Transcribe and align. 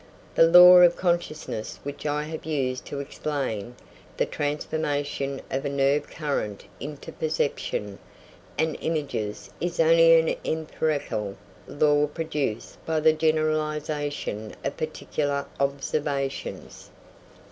The 0.33 0.47
law 0.47 0.77
of 0.77 0.95
consciousness 0.95 1.79
which 1.83 2.07
I 2.07 2.23
have 2.23 2.43
used 2.43 2.87
to 2.87 2.99
explain 2.99 3.75
the 4.17 4.25
transformation 4.25 5.41
of 5.51 5.63
a 5.63 5.69
nerve 5.69 6.09
current 6.09 6.65
into 6.79 7.11
perception 7.11 7.99
and 8.57 8.75
images 8.81 9.51
is 9.61 9.79
only 9.79 10.17
an 10.19 10.35
empirical 10.43 11.35
law 11.67 12.07
produced 12.07 12.83
by 12.83 12.99
the 12.99 13.13
generalisation 13.13 14.55
of 14.63 14.75
particular 14.75 15.45
observations. 15.59 16.89